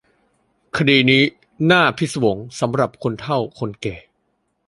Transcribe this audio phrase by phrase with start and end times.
[0.77, 1.23] คดีนี้
[1.71, 3.95] น่าพิศวงสำหรับคนเฒ่าคนแก่